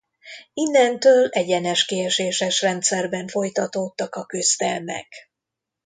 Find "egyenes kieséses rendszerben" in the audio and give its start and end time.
1.29-3.27